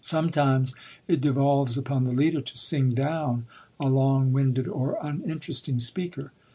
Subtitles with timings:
[0.03, 0.73] Sometimes
[1.07, 3.45] it devolves upon the leader to "sing down"
[3.79, 6.31] a long winded or uninteresting speaker.